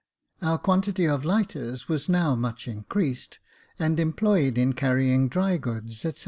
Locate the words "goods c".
5.57-6.13